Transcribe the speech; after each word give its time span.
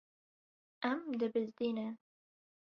Em 0.89 1.03
dibizdînin. 1.25 1.95